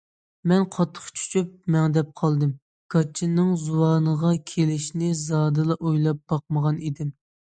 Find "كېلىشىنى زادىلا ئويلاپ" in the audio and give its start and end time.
4.53-6.23